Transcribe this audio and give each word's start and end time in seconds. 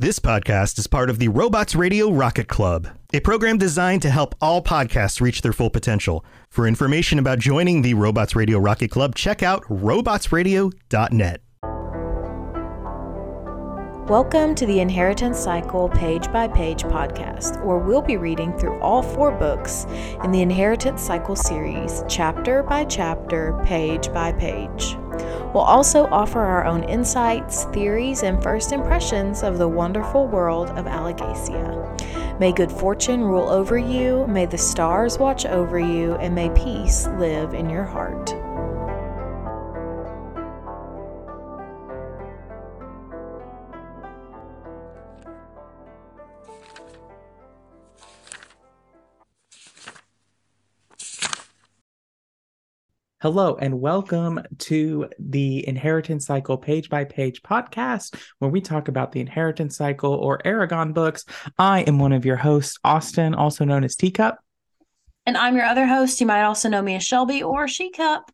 This 0.00 0.18
podcast 0.18 0.78
is 0.78 0.86
part 0.86 1.10
of 1.10 1.18
the 1.18 1.28
Robots 1.28 1.74
Radio 1.74 2.10
Rocket 2.10 2.48
Club, 2.48 2.88
a 3.12 3.20
program 3.20 3.58
designed 3.58 4.00
to 4.00 4.08
help 4.08 4.34
all 4.40 4.62
podcasts 4.62 5.20
reach 5.20 5.42
their 5.42 5.52
full 5.52 5.68
potential. 5.68 6.24
For 6.48 6.66
information 6.66 7.18
about 7.18 7.38
joining 7.38 7.82
the 7.82 7.92
Robots 7.92 8.34
Radio 8.34 8.58
Rocket 8.58 8.90
Club, 8.90 9.14
check 9.14 9.42
out 9.42 9.62
robotsradio.net. 9.64 11.42
Welcome 14.08 14.54
to 14.54 14.64
the 14.64 14.80
Inheritance 14.80 15.38
Cycle 15.38 15.90
Page 15.90 16.32
by 16.32 16.48
Page 16.48 16.84
podcast, 16.84 17.62
where 17.62 17.76
we'll 17.76 18.00
be 18.00 18.16
reading 18.16 18.56
through 18.56 18.80
all 18.80 19.02
four 19.02 19.30
books 19.32 19.84
in 20.24 20.32
the 20.32 20.40
Inheritance 20.40 21.02
Cycle 21.02 21.36
series, 21.36 22.04
chapter 22.08 22.62
by 22.62 22.86
chapter, 22.86 23.62
page 23.66 24.10
by 24.14 24.32
page. 24.32 24.96
We'll 25.52 25.64
also 25.64 26.06
offer 26.06 26.40
our 26.40 26.64
own 26.64 26.84
insights, 26.84 27.64
theories, 27.64 28.22
and 28.22 28.42
first 28.42 28.72
impressions 28.72 29.42
of 29.42 29.58
the 29.58 29.68
wonderful 29.68 30.26
world 30.26 30.70
of 30.70 30.86
Alagaësia. 30.86 32.38
May 32.40 32.52
good 32.52 32.72
fortune 32.72 33.22
rule 33.22 33.48
over 33.48 33.76
you, 33.76 34.26
may 34.26 34.46
the 34.46 34.56
stars 34.56 35.18
watch 35.18 35.44
over 35.44 35.78
you, 35.78 36.14
and 36.14 36.34
may 36.34 36.48
peace 36.50 37.06
live 37.18 37.52
in 37.52 37.68
your 37.68 37.84
heart. 37.84 38.34
Hello, 53.22 53.54
and 53.60 53.82
welcome 53.82 54.40
to 54.60 55.06
the 55.18 55.68
Inheritance 55.68 56.24
Cycle 56.24 56.56
Page 56.56 56.88
by 56.88 57.04
Page 57.04 57.42
podcast, 57.42 58.18
where 58.38 58.50
we 58.50 58.62
talk 58.62 58.88
about 58.88 59.12
the 59.12 59.20
Inheritance 59.20 59.76
Cycle 59.76 60.14
or 60.14 60.38
Eragon 60.38 60.94
books. 60.94 61.26
I 61.58 61.80
am 61.82 61.98
one 61.98 62.14
of 62.14 62.24
your 62.24 62.38
hosts, 62.38 62.78
Austin, 62.82 63.34
also 63.34 63.66
known 63.66 63.84
as 63.84 63.94
Teacup. 63.94 64.38
And 65.26 65.36
I'm 65.36 65.54
your 65.54 65.66
other 65.66 65.84
host. 65.84 66.18
You 66.22 66.28
might 66.28 66.44
also 66.44 66.70
know 66.70 66.80
me 66.80 66.94
as 66.94 67.04
Shelby 67.04 67.42
or 67.42 67.68
She 67.68 67.90
Cup. 67.90 68.32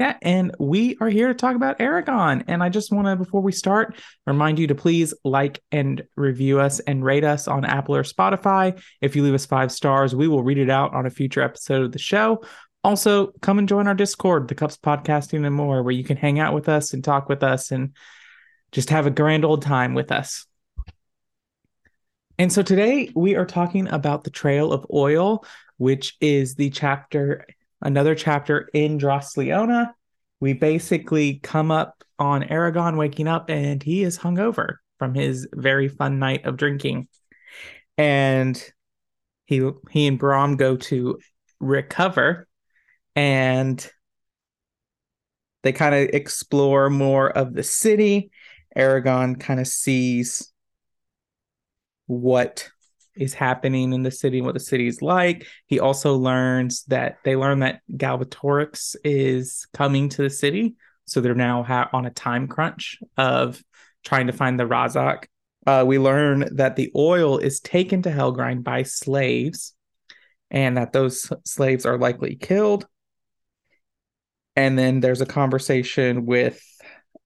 Yeah, 0.00 0.16
and 0.22 0.54
we 0.58 0.96
are 1.02 1.10
here 1.10 1.28
to 1.28 1.34
talk 1.34 1.54
about 1.54 1.78
Eragon. 1.78 2.44
And 2.48 2.62
I 2.62 2.70
just 2.70 2.90
want 2.90 3.08
to, 3.08 3.16
before 3.16 3.42
we 3.42 3.52
start, 3.52 3.98
remind 4.26 4.58
you 4.58 4.66
to 4.68 4.74
please 4.74 5.12
like 5.24 5.60
and 5.70 6.04
review 6.16 6.58
us 6.58 6.80
and 6.80 7.04
rate 7.04 7.24
us 7.24 7.48
on 7.48 7.66
Apple 7.66 7.96
or 7.96 8.02
Spotify. 8.02 8.82
If 9.02 9.14
you 9.14 9.24
leave 9.24 9.34
us 9.34 9.44
five 9.44 9.70
stars, 9.70 10.16
we 10.16 10.26
will 10.26 10.42
read 10.42 10.56
it 10.56 10.70
out 10.70 10.94
on 10.94 11.04
a 11.04 11.10
future 11.10 11.42
episode 11.42 11.82
of 11.82 11.92
the 11.92 11.98
show. 11.98 12.42
Also, 12.84 13.28
come 13.40 13.60
and 13.60 13.68
join 13.68 13.86
our 13.86 13.94
Discord, 13.94 14.48
the 14.48 14.56
Cups 14.56 14.76
Podcasting 14.76 15.46
and 15.46 15.54
More, 15.54 15.82
where 15.82 15.92
you 15.92 16.02
can 16.02 16.16
hang 16.16 16.40
out 16.40 16.52
with 16.52 16.68
us 16.68 16.92
and 16.92 17.04
talk 17.04 17.28
with 17.28 17.44
us 17.44 17.70
and 17.70 17.94
just 18.72 18.90
have 18.90 19.06
a 19.06 19.10
grand 19.10 19.44
old 19.44 19.62
time 19.62 19.94
with 19.94 20.10
us. 20.10 20.46
And 22.38 22.52
so 22.52 22.62
today 22.62 23.10
we 23.14 23.36
are 23.36 23.46
talking 23.46 23.86
about 23.86 24.24
the 24.24 24.30
Trail 24.30 24.72
of 24.72 24.84
Oil, 24.92 25.44
which 25.76 26.16
is 26.20 26.56
the 26.56 26.70
chapter, 26.70 27.46
another 27.80 28.16
chapter 28.16 28.68
in 28.72 28.98
Dras 28.98 29.36
Leona. 29.36 29.94
We 30.40 30.54
basically 30.54 31.34
come 31.34 31.70
up 31.70 32.02
on 32.18 32.42
Eragon 32.42 32.96
waking 32.96 33.28
up 33.28 33.48
and 33.48 33.80
he 33.80 34.02
is 34.02 34.18
hungover 34.18 34.78
from 34.98 35.14
his 35.14 35.46
very 35.52 35.86
fun 35.86 36.18
night 36.18 36.46
of 36.46 36.56
drinking. 36.56 37.06
And 37.96 38.60
he 39.44 39.70
he 39.90 40.08
and 40.08 40.18
Brom 40.18 40.56
go 40.56 40.76
to 40.76 41.20
recover 41.60 42.48
and 43.14 43.88
they 45.62 45.72
kind 45.72 45.94
of 45.94 46.10
explore 46.12 46.90
more 46.90 47.30
of 47.30 47.54
the 47.54 47.62
city. 47.62 48.30
Eragon 48.76 49.38
kind 49.38 49.60
of 49.60 49.66
sees 49.66 50.52
what 52.06 52.68
is 53.14 53.34
happening 53.34 53.92
in 53.92 54.02
the 54.02 54.10
city 54.10 54.38
and 54.38 54.46
what 54.46 54.54
the 54.54 54.60
city 54.60 54.86
is 54.86 55.02
like. 55.02 55.46
He 55.66 55.80
also 55.80 56.16
learns 56.16 56.84
that 56.84 57.18
they 57.24 57.36
learn 57.36 57.60
that 57.60 57.80
Galbatorix 57.92 58.96
is 59.04 59.66
coming 59.74 60.08
to 60.10 60.22
the 60.22 60.30
city. 60.30 60.74
So 61.04 61.20
they're 61.20 61.34
now 61.34 61.62
ha- 61.62 61.90
on 61.92 62.06
a 62.06 62.10
time 62.10 62.48
crunch 62.48 62.98
of 63.16 63.62
trying 64.04 64.28
to 64.28 64.32
find 64.32 64.58
the 64.58 64.64
Ra'zac. 64.64 65.24
Uh, 65.66 65.84
we 65.86 65.98
learn 65.98 66.56
that 66.56 66.76
the 66.76 66.90
oil 66.96 67.38
is 67.38 67.60
taken 67.60 68.02
to 68.02 68.10
Helgrind 68.10 68.64
by 68.64 68.82
slaves 68.82 69.74
and 70.50 70.76
that 70.76 70.92
those 70.92 71.30
slaves 71.44 71.86
are 71.86 71.98
likely 71.98 72.34
killed 72.34 72.86
and 74.56 74.78
then 74.78 75.00
there's 75.00 75.20
a 75.20 75.26
conversation 75.26 76.26
with 76.26 76.62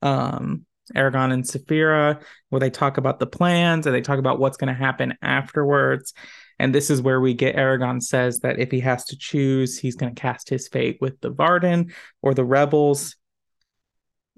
um 0.03 0.65
Eragon 0.95 1.33
and 1.33 1.45
Saphira 1.45 2.23
where 2.51 2.61
they 2.61 2.71
talk 2.71 2.97
about 2.97 3.19
the 3.19 3.27
plans 3.27 3.87
and 3.87 3.95
they 3.95 4.01
talk 4.01 4.19
about 4.19 4.39
what's 4.39 4.57
going 4.57 4.73
to 4.73 4.79
happen 4.79 5.15
afterwards. 5.21 6.13
And 6.59 6.75
this 6.75 6.91
is 6.91 7.03
where 7.03 7.21
we 7.21 7.35
get 7.35 7.57
Eragon 7.57 8.01
says 8.01 8.41
that 8.41 8.59
if 8.59 8.71
he 8.71 8.81
has 8.81 9.05
to 9.07 9.19
choose, 9.19 9.79
he's 9.79 9.97
going 9.97 10.15
to 10.15 10.21
cast 10.21 10.49
his 10.49 10.69
fate 10.69 10.99
with 11.01 11.21
the 11.21 11.31
Varden 11.31 11.93
or 12.23 12.35
the 12.35 12.45
rebels. 12.45 13.17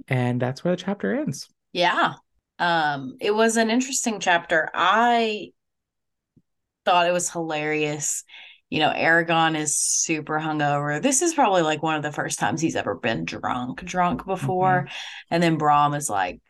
And 0.09 0.41
that's 0.41 0.65
where 0.65 0.75
the 0.75 0.83
chapter 0.83 1.15
ends. 1.15 1.49
Yeah. 1.73 2.15
Um 2.59 3.17
it 3.21 3.35
was 3.35 3.57
an 3.57 3.71
interesting 3.71 4.19
chapter. 4.19 4.71
I 4.73 5.53
thought 6.85 7.07
it 7.07 7.13
was 7.13 7.31
hilarious 7.31 8.25
you 8.71 8.81
know, 8.81 8.93
Eragon 8.95 9.57
is 9.57 9.77
super 9.77 10.39
hungover. 10.39 11.01
This 11.01 11.23
is 11.23 11.35
probably 11.35 11.63
like 11.63 11.83
one 11.83 11.97
of 11.97 12.03
the 12.03 12.13
first 12.13 12.39
times 12.39 12.61
he's 12.61 12.77
ever 12.77 12.95
been 12.95 13.25
drunk, 13.25 13.83
drunk 13.85 14.27
before. 14.27 14.85
Mm-hmm. 14.87 14.95
And 15.31 15.43
then 15.43 15.57
Brom 15.57 15.95
is 15.95 16.11
like, 16.11 16.41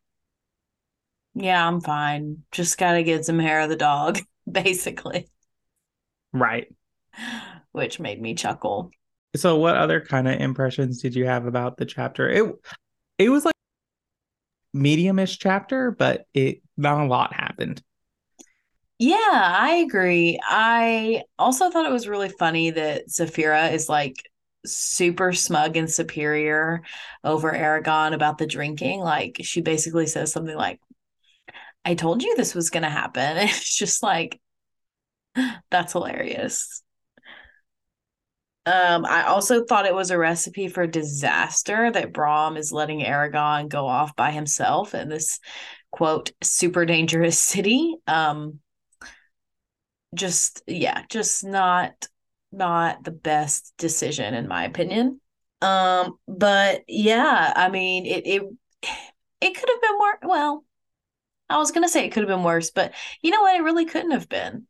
Yeah, 1.34 1.66
I'm 1.66 1.80
fine. 1.80 2.42
Just 2.50 2.78
gotta 2.78 3.02
get 3.02 3.24
some 3.24 3.38
hair 3.38 3.60
of 3.60 3.68
the 3.68 3.76
dog, 3.76 4.18
basically. 4.50 5.28
Right. 6.32 6.68
Which 7.72 8.00
made 8.00 8.20
me 8.20 8.34
chuckle. 8.34 8.90
So 9.36 9.56
what 9.56 9.76
other 9.76 10.00
kind 10.00 10.26
of 10.26 10.40
impressions 10.40 11.00
did 11.00 11.14
you 11.14 11.26
have 11.26 11.46
about 11.46 11.76
the 11.76 11.86
chapter? 11.86 12.28
It 12.28 12.54
it 13.18 13.28
was 13.28 13.44
like 13.44 13.54
mediumish 14.74 15.38
chapter, 15.38 15.92
but 15.92 16.26
it 16.34 16.62
not 16.76 17.00
a 17.00 17.06
lot 17.06 17.32
happened. 17.32 17.82
Yeah, 18.98 19.16
I 19.22 19.76
agree. 19.86 20.38
I 20.42 21.22
also 21.38 21.70
thought 21.70 21.86
it 21.86 21.92
was 21.92 22.08
really 22.08 22.28
funny 22.28 22.70
that 22.70 23.08
Saphira 23.08 23.72
is 23.72 23.88
like 23.88 24.16
super 24.66 25.32
smug 25.32 25.76
and 25.76 25.88
superior 25.90 26.82
over 27.22 27.52
Eragon 27.52 28.12
about 28.12 28.38
the 28.38 28.46
drinking. 28.46 29.00
Like 29.00 29.38
she 29.42 29.60
basically 29.60 30.06
says 30.06 30.32
something 30.32 30.56
like, 30.56 30.80
I 31.84 31.94
told 31.94 32.22
you 32.22 32.36
this 32.36 32.54
was 32.54 32.70
to 32.70 32.90
happen. 32.90 33.36
It's 33.48 33.76
just 33.76 34.02
like, 34.02 34.40
that's 35.70 35.92
hilarious. 35.92 36.82
Um, 38.66 39.06
I 39.06 39.24
also 39.24 39.64
thought 39.64 39.86
it 39.86 39.94
was 39.94 40.10
a 40.10 40.18
recipe 40.18 40.68
for 40.68 40.86
disaster 40.86 41.90
that 41.90 42.12
Brom 42.12 42.56
is 42.58 42.70
letting 42.70 43.00
Eragon 43.00 43.68
go 43.68 43.86
off 43.86 44.14
by 44.14 44.30
himself 44.30 44.94
in 44.94 45.08
this 45.08 45.40
quote 45.90 46.32
super 46.42 46.84
dangerous 46.84 47.38
city. 47.42 47.96
Um, 48.06 48.60
just 50.14 50.62
yeah 50.66 51.02
just 51.10 51.44
not 51.44 52.06
not 52.52 53.04
the 53.04 53.10
best 53.10 53.74
decision 53.78 54.34
in 54.34 54.48
my 54.48 54.64
opinion. 54.64 55.20
Um 55.60 56.18
but 56.28 56.84
yeah 56.88 57.52
i 57.56 57.68
mean 57.68 58.06
it 58.06 58.24
it 58.26 58.42
it 59.40 59.54
could 59.56 59.68
have 59.68 59.80
been 59.82 59.98
more 59.98 60.18
well 60.24 60.64
i 61.50 61.58
was 61.58 61.72
gonna 61.72 61.88
say 61.88 62.04
it 62.06 62.10
could 62.12 62.22
have 62.22 62.28
been 62.28 62.44
worse 62.44 62.70
but 62.70 62.94
you 63.22 63.30
know 63.32 63.42
what? 63.42 63.56
It 63.56 63.62
really 63.64 63.84
couldn't 63.86 64.12
have 64.12 64.28
been 64.28 64.66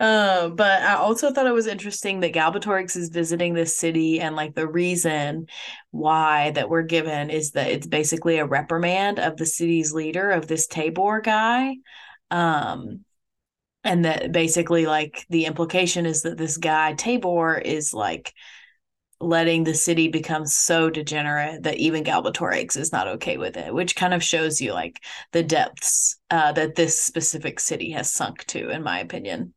Uh, 0.02 0.50
but 0.50 0.82
I 0.82 0.96
also 0.96 1.32
thought 1.32 1.46
it 1.46 1.54
was 1.54 1.68
interesting 1.68 2.22
that 2.22 2.34
Galbatorix 2.34 2.98
is 2.98 3.10
visiting 3.10 3.54
this 3.54 3.78
city, 3.78 4.20
and 4.20 4.36
like 4.36 4.56
the 4.56 4.68
reason 4.68 5.46
why 5.92 6.50
that 6.52 6.72
we're 6.72 6.82
given 6.82 7.30
is 7.30 7.52
that 7.52 7.70
it's 7.70 7.86
basically 7.86 8.40
a 8.40 8.46
reprimand 8.48 9.20
of 9.20 9.38
the 9.38 9.46
city's 9.46 9.94
leader 9.94 10.32
of 10.32 10.48
this 10.48 10.66
Tabor 10.66 11.22
guy. 11.22 11.76
Um, 12.32 13.06
and 13.84 14.06
that 14.06 14.32
basically, 14.32 14.88
like, 14.88 15.24
the 15.30 15.46
implication 15.46 16.08
is 16.08 16.24
that 16.24 16.36
this 16.36 16.58
guy, 16.58 16.94
Tabor, 16.94 17.60
is 17.60 17.94
like 17.94 18.34
letting 19.20 19.64
the 19.64 19.76
city 19.76 20.08
become 20.08 20.48
so 20.48 20.90
degenerate 20.90 21.62
that 21.62 21.78
even 21.78 22.04
Galbatorix 22.04 22.76
is 22.76 22.92
not 22.92 23.08
okay 23.08 23.38
with 23.38 23.56
it, 23.56 23.72
which 23.72 23.96
kind 23.96 24.16
of 24.16 24.24
shows 24.24 24.60
you 24.60 24.74
like 24.74 25.00
the 25.32 25.44
depths 25.44 26.18
uh, 26.32 26.54
that 26.54 26.74
this 26.74 27.00
specific 27.00 27.60
city 27.60 27.92
has 27.92 28.12
sunk 28.12 28.46
to, 28.46 28.72
in 28.72 28.82
my 28.82 28.98
opinion. 28.98 29.54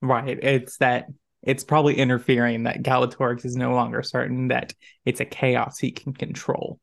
Right. 0.00 0.38
It's 0.42 0.78
that 0.78 1.06
it's 1.42 1.64
probably 1.64 1.96
interfering 1.96 2.64
that 2.64 2.82
Galbatorix 2.82 3.44
is 3.44 3.56
no 3.56 3.72
longer 3.72 4.02
certain 4.02 4.48
that 4.48 4.74
it's 5.04 5.20
a 5.20 5.24
chaos 5.24 5.78
he 5.78 5.92
can 5.92 6.12
control. 6.12 6.78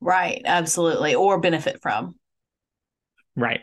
Right, 0.00 0.42
absolutely. 0.44 1.14
Or 1.14 1.38
benefit 1.40 1.80
from. 1.80 2.16
Right. 3.36 3.60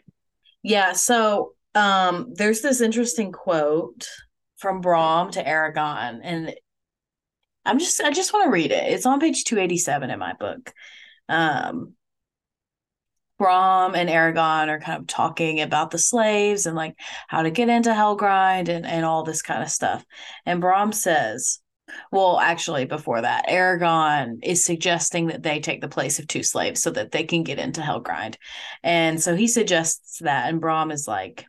Yeah, 0.63 0.93
so 0.93 1.53
um 1.75 2.33
there's 2.33 2.61
this 2.61 2.81
interesting 2.81 3.31
quote 3.31 4.07
from 4.57 4.81
Brom 4.81 5.31
to 5.31 5.43
Eragon 5.43 6.19
and 6.23 6.53
I'm 7.65 7.79
just 7.79 8.01
I 8.01 8.09
just 8.11 8.33
want 8.33 8.45
to 8.45 8.51
read 8.51 8.71
it. 8.71 8.91
It's 8.91 9.05
on 9.05 9.19
page 9.19 9.43
287 9.43 10.09
in 10.09 10.19
my 10.19 10.33
book. 10.33 10.73
um 11.27 11.93
Brom 13.39 13.95
and 13.95 14.09
Eragon 14.09 14.67
are 14.67 14.79
kind 14.79 14.99
of 14.99 15.07
talking 15.07 15.61
about 15.61 15.89
the 15.89 15.97
slaves 15.97 16.65
and 16.65 16.75
like 16.75 16.93
how 17.27 17.41
to 17.41 17.49
get 17.49 17.69
into 17.69 17.89
Helgrind 17.89 18.67
and, 18.67 18.85
and 18.85 19.05
all 19.05 19.23
this 19.23 19.41
kind 19.41 19.63
of 19.63 19.69
stuff. 19.69 20.05
And 20.45 20.61
Brom 20.61 20.91
says, 20.91 21.61
well, 22.11 22.37
actually, 22.37 22.85
before 22.85 23.21
that, 23.21 23.47
Eragon 23.47 24.39
is 24.43 24.63
suggesting 24.63 25.27
that 25.27 25.41
they 25.41 25.59
take 25.59 25.81
the 25.81 25.87
place 25.87 26.19
of 26.19 26.27
two 26.27 26.43
slaves 26.43 26.83
so 26.83 26.91
that 26.91 27.11
they 27.11 27.23
can 27.23 27.41
get 27.43 27.57
into 27.57 27.81
Helgrind. 27.81 28.35
And 28.83 29.19
so 29.19 29.35
he 29.35 29.47
suggests 29.47 30.19
that, 30.19 30.49
and 30.49 30.61
Brom 30.61 30.91
is 30.91 31.07
like, 31.07 31.45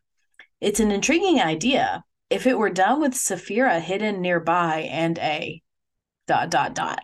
it's 0.60 0.80
an 0.80 0.92
intriguing 0.92 1.40
idea. 1.40 2.04
If 2.30 2.46
it 2.46 2.56
were 2.56 2.70
done 2.70 3.00
with 3.00 3.12
Saphira 3.12 3.80
hidden 3.80 4.22
nearby 4.22 4.88
and 4.90 5.18
a 5.18 5.60
dot 6.26 6.50
dot 6.50 6.74
dot. 6.74 7.02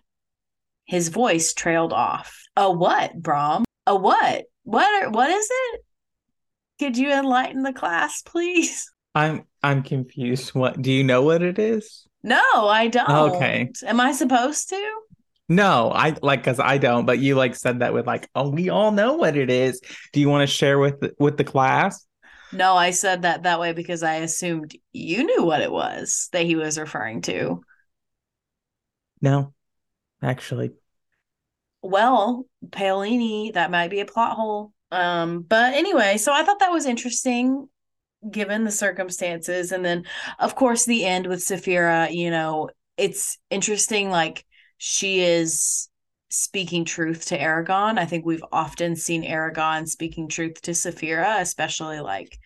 His 0.84 1.08
voice 1.08 1.52
trailed 1.52 1.92
off. 1.92 2.40
A 2.56 2.70
what, 2.70 3.20
Brom? 3.20 3.64
A 3.86 3.96
what? 3.96 4.44
What 4.66 5.04
are, 5.04 5.10
what 5.10 5.30
is 5.30 5.48
it? 5.48 5.80
Could 6.80 6.98
you 6.98 7.12
enlighten 7.12 7.62
the 7.62 7.72
class, 7.72 8.22
please? 8.22 8.90
I'm 9.14 9.44
I'm 9.62 9.84
confused. 9.84 10.50
What 10.50 10.82
do 10.82 10.92
you 10.92 11.04
know 11.04 11.22
what 11.22 11.40
it 11.40 11.58
is? 11.58 12.04
No, 12.24 12.42
I 12.52 12.88
don't. 12.88 13.08
Okay. 13.08 13.70
Am 13.86 14.00
I 14.00 14.10
supposed 14.10 14.68
to? 14.70 14.92
No, 15.48 15.92
I 15.94 16.16
like 16.20 16.40
because 16.40 16.58
I 16.58 16.78
don't. 16.78 17.06
But 17.06 17.20
you 17.20 17.36
like 17.36 17.54
said 17.54 17.78
that 17.78 17.94
with 17.94 18.08
like, 18.08 18.28
oh, 18.34 18.50
we 18.50 18.68
all 18.68 18.90
know 18.90 19.14
what 19.14 19.36
it 19.36 19.50
is. 19.50 19.80
Do 20.12 20.18
you 20.18 20.28
want 20.28 20.46
to 20.46 20.52
share 20.52 20.80
with 20.80 20.96
with 21.20 21.36
the 21.36 21.44
class? 21.44 22.04
No, 22.52 22.74
I 22.74 22.90
said 22.90 23.22
that 23.22 23.44
that 23.44 23.60
way 23.60 23.72
because 23.72 24.02
I 24.02 24.16
assumed 24.16 24.76
you 24.92 25.24
knew 25.24 25.44
what 25.44 25.60
it 25.60 25.70
was 25.70 26.28
that 26.32 26.44
he 26.44 26.56
was 26.56 26.76
referring 26.76 27.22
to. 27.22 27.62
No, 29.22 29.54
actually. 30.20 30.72
Well, 31.88 32.46
Paolini, 32.70 33.52
that 33.54 33.70
might 33.70 33.90
be 33.90 34.00
a 34.00 34.06
plot 34.06 34.36
hole. 34.36 34.72
Um, 34.90 35.42
but 35.42 35.74
anyway, 35.74 36.16
so 36.16 36.32
I 36.32 36.42
thought 36.42 36.60
that 36.60 36.72
was 36.72 36.86
interesting 36.86 37.68
given 38.28 38.64
the 38.64 38.70
circumstances. 38.70 39.72
And 39.72 39.84
then 39.84 40.04
of 40.38 40.54
course 40.54 40.84
the 40.84 41.04
end 41.04 41.26
with 41.26 41.40
Saphira, 41.40 42.12
you 42.12 42.30
know, 42.30 42.70
it's 42.96 43.38
interesting, 43.50 44.10
like 44.10 44.44
she 44.78 45.20
is 45.20 45.88
speaking 46.30 46.84
truth 46.84 47.26
to 47.26 47.38
Eragon. 47.38 47.98
I 47.98 48.04
think 48.04 48.24
we've 48.24 48.44
often 48.50 48.96
seen 48.96 49.22
Eragon 49.22 49.86
speaking 49.86 50.28
truth 50.28 50.60
to 50.62 50.72
Saphira, 50.72 51.40
especially 51.40 52.00
like 52.00 52.38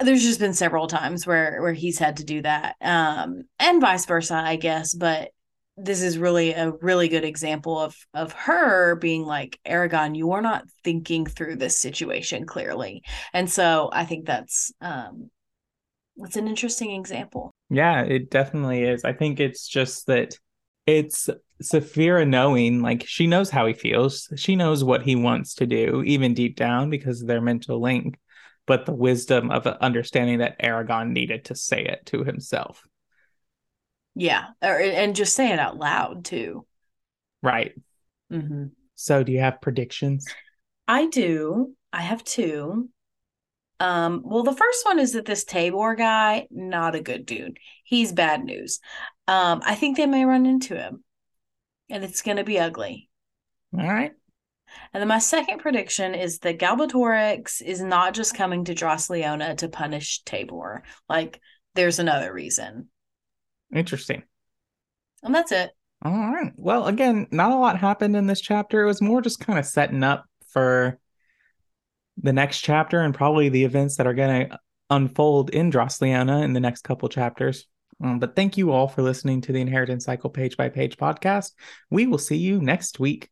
there's 0.00 0.22
just 0.22 0.40
been 0.40 0.54
several 0.54 0.86
times 0.86 1.26
where 1.26 1.60
where 1.60 1.72
he's 1.72 1.98
had 1.98 2.18
to 2.18 2.24
do 2.24 2.40
that 2.42 2.76
um 2.80 3.42
and 3.58 3.80
vice 3.80 4.06
versa 4.06 4.34
i 4.34 4.56
guess 4.56 4.94
but 4.94 5.30
this 5.76 6.02
is 6.02 6.18
really 6.18 6.52
a 6.52 6.70
really 6.70 7.08
good 7.08 7.24
example 7.24 7.78
of 7.78 7.96
of 8.14 8.32
her 8.32 8.94
being 8.96 9.24
like 9.24 9.58
eragon 9.66 10.16
you 10.16 10.32
are 10.32 10.42
not 10.42 10.64
thinking 10.84 11.26
through 11.26 11.56
this 11.56 11.78
situation 11.78 12.46
clearly. 12.46 13.02
And 13.32 13.50
so 13.50 13.90
i 13.92 14.04
think 14.04 14.26
that's 14.26 14.72
um 14.80 15.30
it's 16.16 16.36
an 16.36 16.46
interesting 16.46 16.92
example. 16.92 17.50
Yeah 17.70 18.02
it 18.02 18.30
definitely 18.30 18.84
is. 18.84 19.04
I 19.04 19.12
think 19.12 19.40
it's 19.40 19.66
just 19.66 20.06
that 20.06 20.38
it's 20.86 21.28
Saphira 21.62 22.28
knowing 22.28 22.82
like 22.82 23.04
she 23.06 23.26
knows 23.26 23.50
how 23.50 23.66
he 23.66 23.72
feels. 23.72 24.28
She 24.36 24.54
knows 24.54 24.84
what 24.84 25.02
he 25.02 25.16
wants 25.16 25.54
to 25.54 25.66
do 25.66 26.02
even 26.04 26.34
deep 26.34 26.56
down 26.56 26.90
because 26.90 27.20
of 27.20 27.26
their 27.26 27.40
mental 27.40 27.80
link 27.80 28.16
but 28.66 28.86
the 28.86 28.94
wisdom 28.94 29.50
of 29.50 29.66
understanding 29.66 30.38
that 30.38 30.58
eragon 30.60 31.10
needed 31.10 31.44
to 31.46 31.54
say 31.54 31.84
it 31.84 32.06
to 32.06 32.24
himself 32.24 32.82
yeah, 34.14 34.46
or, 34.62 34.78
and 34.78 35.16
just 35.16 35.34
say 35.34 35.52
it 35.52 35.58
out 35.58 35.76
loud 35.76 36.24
too. 36.24 36.66
Right. 37.42 37.74
Mm-hmm. 38.32 38.66
So, 38.94 39.22
do 39.22 39.32
you 39.32 39.40
have 39.40 39.60
predictions? 39.60 40.26
I 40.86 41.06
do. 41.06 41.74
I 41.92 42.02
have 42.02 42.24
two. 42.24 42.88
Um, 43.80 44.22
well, 44.24 44.44
the 44.44 44.54
first 44.54 44.84
one 44.86 44.98
is 44.98 45.12
that 45.12 45.24
this 45.24 45.44
Tabor 45.44 45.94
guy, 45.94 46.46
not 46.50 46.94
a 46.94 47.02
good 47.02 47.26
dude. 47.26 47.58
He's 47.84 48.12
bad 48.12 48.44
news. 48.44 48.80
Um, 49.26 49.62
I 49.64 49.74
think 49.74 49.96
they 49.96 50.06
may 50.06 50.24
run 50.24 50.46
into 50.46 50.76
him, 50.76 51.02
and 51.90 52.04
it's 52.04 52.22
going 52.22 52.36
to 52.36 52.44
be 52.44 52.58
ugly. 52.58 53.08
All 53.76 53.86
right. 53.86 54.12
And 54.92 55.00
then 55.00 55.08
my 55.08 55.18
second 55.18 55.58
prediction 55.58 56.14
is 56.14 56.38
that 56.40 56.58
Galbatorix 56.58 57.62
is 57.62 57.80
not 57.80 58.14
just 58.14 58.36
coming 58.36 58.64
to 58.64 58.74
Dras 58.74 59.10
Leona 59.10 59.54
to 59.56 59.68
punish 59.68 60.22
Tabor. 60.24 60.82
Like, 61.08 61.40
there's 61.74 61.98
another 61.98 62.32
reason. 62.32 62.88
Interesting. 63.74 64.22
And 65.22 65.34
that's 65.34 65.52
it. 65.52 65.72
All 66.02 66.12
right. 66.12 66.52
Well, 66.56 66.86
again, 66.86 67.26
not 67.30 67.52
a 67.52 67.56
lot 67.56 67.78
happened 67.78 68.14
in 68.14 68.26
this 68.26 68.40
chapter. 68.40 68.82
It 68.82 68.86
was 68.86 69.00
more 69.00 69.22
just 69.22 69.40
kind 69.40 69.58
of 69.58 69.66
setting 69.66 70.02
up 70.02 70.26
for 70.48 70.98
the 72.18 72.32
next 72.32 72.60
chapter 72.60 73.00
and 73.00 73.14
probably 73.14 73.48
the 73.48 73.64
events 73.64 73.96
that 73.96 74.06
are 74.06 74.14
going 74.14 74.48
to 74.48 74.58
unfold 74.90 75.50
in 75.50 75.70
Dras 75.70 76.00
Leona 76.00 76.42
in 76.42 76.52
the 76.52 76.60
next 76.60 76.82
couple 76.82 77.08
chapters. 77.08 77.66
Um, 78.02 78.18
but 78.18 78.36
thank 78.36 78.56
you 78.56 78.70
all 78.70 78.88
for 78.88 79.02
listening 79.02 79.40
to 79.42 79.52
the 79.52 79.60
Inheritance 79.60 80.04
Cycle 80.04 80.30
Page 80.30 80.56
by 80.56 80.68
Page 80.68 80.96
podcast. 80.96 81.52
We 81.90 82.06
will 82.06 82.18
see 82.18 82.36
you 82.36 82.60
next 82.60 83.00
week. 83.00 83.30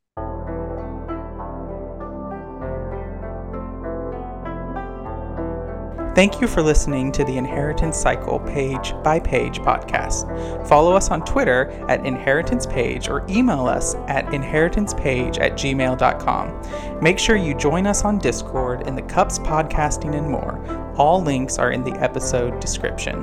Thank 6.15 6.43
you 6.43 6.47
for 6.47 6.61
listening 6.61 7.11
to 7.13 7.25
the 7.25 7.39
Inheritance 7.39 7.97
Cycle 7.97 8.39
Page 8.41 8.93
by 9.03 9.19
Page 9.19 9.61
podcast. 9.61 10.69
Follow 10.69 10.95
us 10.95 11.11
on 11.11 11.25
Twitter 11.25 11.71
at 11.89 12.05
Inheritance 12.05 12.67
Page 12.67 13.09
or 13.09 13.25
email 13.31 13.67
us 13.67 13.95
at 14.09 14.27
inheritancepage 14.27 15.41
at 15.41 15.53
gmail.com. 15.53 17.01
Make 17.01 17.19
sure 17.19 17.37
you 17.37 17.55
join 17.55 17.87
us 17.87 18.05
on 18.05 18.19
Discord 18.19 18.87
in 18.87 18.95
the 18.95 19.01
Cups 19.01 19.39
Podcasting 19.39 20.15
and 20.15 20.29
more. 20.29 20.63
All 20.99 21.23
links 21.23 21.57
are 21.57 21.73
in 21.73 21.83
the 21.83 21.93
episode 21.93 22.61
description. 22.61 23.19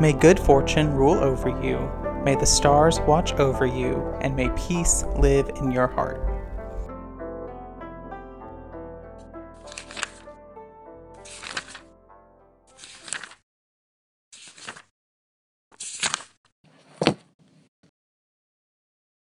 May 0.00 0.12
good 0.12 0.38
fortune 0.38 0.94
rule 0.94 1.18
over 1.18 1.48
you, 1.48 1.90
may 2.22 2.36
the 2.36 2.46
stars 2.46 3.00
watch 3.00 3.32
over 3.34 3.66
you, 3.66 4.14
and 4.20 4.36
may 4.36 4.50
peace 4.50 5.02
live 5.16 5.48
in 5.56 5.72
your 5.72 5.88
heart. 5.88 6.35